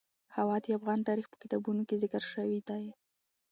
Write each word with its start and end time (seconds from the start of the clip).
هوا 0.35 0.55
د 0.63 0.65
افغان 0.77 0.99
تاریخ 1.07 1.25
په 1.29 1.37
کتابونو 1.43 1.81
کې 1.87 1.99
ذکر 2.03 2.23
شوی 2.33 2.59
دي. 2.69 2.85